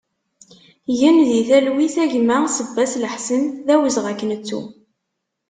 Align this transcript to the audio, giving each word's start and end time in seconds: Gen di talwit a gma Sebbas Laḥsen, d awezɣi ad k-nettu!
Gen 0.99 1.17
di 1.29 1.41
talwit 1.49 1.95
a 2.03 2.05
gma 2.11 2.37
Sebbas 2.55 2.93
Laḥsen, 3.01 3.43
d 3.65 3.67
awezɣi 3.73 4.09
ad 4.11 4.17
k-nettu! 4.19 4.61